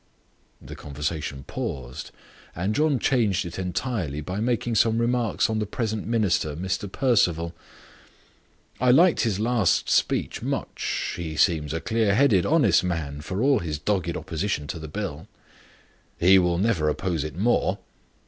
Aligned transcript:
The 0.59 0.75
conversation 0.75 1.43
paused, 1.43 2.09
and 2.55 2.73
John 2.73 2.97
changed 2.97 3.45
it 3.45 3.59
entirely 3.59 4.19
by 4.19 4.39
making 4.39 4.73
some 4.73 4.97
remarks 4.97 5.47
on 5.47 5.59
the 5.59 5.67
present 5.67 6.07
minister, 6.07 6.55
Mr. 6.55 6.91
Perceval. 6.91 7.53
"I 8.79 8.89
liked 8.89 9.21
his 9.21 9.39
last 9.39 9.91
speech 9.91 10.41
much. 10.41 11.13
He 11.17 11.35
seems 11.35 11.71
a 11.71 11.79
clear 11.79 12.15
headed, 12.15 12.47
honest 12.47 12.83
man, 12.83 13.21
for 13.21 13.43
all 13.43 13.59
his 13.59 13.77
dogged 13.77 14.17
opposition 14.17 14.65
to 14.69 14.79
the 14.79 14.87
Bill." 14.87 15.27
"He 16.19 16.39
will 16.39 16.57
never 16.57 16.89
oppose 16.89 17.23
it 17.23 17.35
more." 17.37 17.77